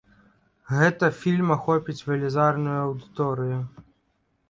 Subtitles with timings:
[0.77, 3.65] Гэта фільм ахопіць велізарную аўдыторыю.